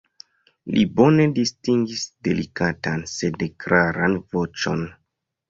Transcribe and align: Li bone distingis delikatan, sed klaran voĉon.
Li 0.75 0.85
bone 0.99 1.27
distingis 1.35 2.05
delikatan, 2.29 3.05
sed 3.13 3.47
klaran 3.67 4.19
voĉon. 4.35 4.85